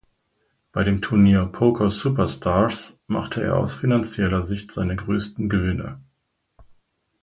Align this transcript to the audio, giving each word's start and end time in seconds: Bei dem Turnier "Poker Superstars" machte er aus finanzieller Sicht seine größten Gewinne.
Bei 0.71 0.83
dem 0.83 0.99
Turnier 0.99 1.45
"Poker 1.45 1.91
Superstars" 1.91 2.97
machte 3.05 3.43
er 3.43 3.55
aus 3.57 3.75
finanzieller 3.75 4.41
Sicht 4.41 4.71
seine 4.71 4.95
größten 4.95 5.47
Gewinne. 5.47 6.01